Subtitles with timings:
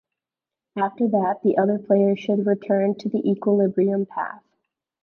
[0.75, 4.41] After that, the other players should return to the equilibrium path.